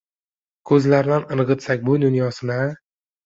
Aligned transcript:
Ko‘zlardan 0.69 1.27
irg‘itsak 1.35 1.85
bu 1.89 1.97
dunyosini 2.05 2.57
a? 2.65 2.67